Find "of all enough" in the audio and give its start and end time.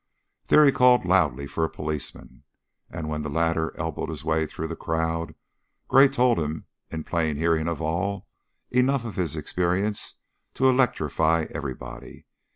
7.67-9.05